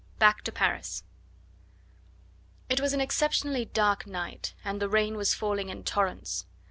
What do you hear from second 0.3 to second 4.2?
TO PARIS It was an exceptionally dark